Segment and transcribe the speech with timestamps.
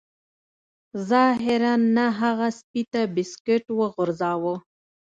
[1.11, 4.53] ظاهراً نه هغه سپي ته بسکټ وغورځاوه